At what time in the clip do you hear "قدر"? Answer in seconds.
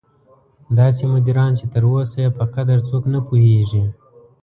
2.53-2.77